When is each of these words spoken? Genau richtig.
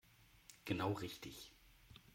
Genau 0.65 0.93
richtig. 0.93 1.51